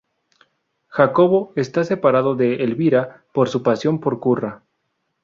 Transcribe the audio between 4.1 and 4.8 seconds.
Curra.